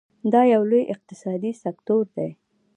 دا 0.33 0.41
یو 0.53 0.63
لوی 0.69 0.83
اقتصادي 0.93 1.51
سکتور 1.63 2.05
دی. 2.15 2.29